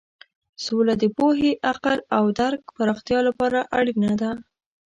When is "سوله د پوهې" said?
0.65-1.51